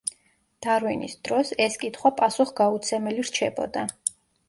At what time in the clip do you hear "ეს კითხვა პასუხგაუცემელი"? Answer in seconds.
1.67-3.31